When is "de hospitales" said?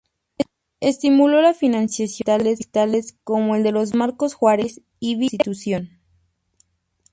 2.43-3.15